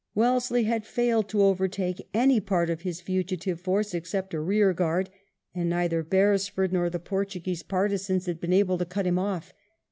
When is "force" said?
3.61-3.93